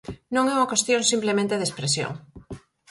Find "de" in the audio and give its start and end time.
1.59-1.65